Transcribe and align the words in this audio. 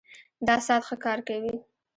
دا 0.47 0.55
ساعت 0.65 0.83
ښه 0.89 0.95
کار 1.05 1.19
کوي 1.27 1.55